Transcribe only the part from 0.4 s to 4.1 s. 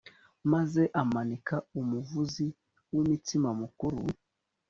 maze amanika umuvuzi w’imitsima mukuru